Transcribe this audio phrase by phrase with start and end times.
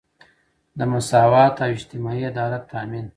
[0.77, 3.05] د مساوات او اجتماعي عدالت تامین.